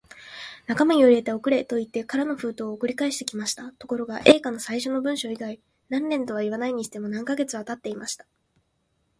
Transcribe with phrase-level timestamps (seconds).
[0.65, 3.71] 中身を入れて送れ、といって空の封筒を送り返してきました。
[3.73, 8.25] ところが、Ａ 課の最初の文書以来、何年とはいわないにしても、何カ月かはたっていました。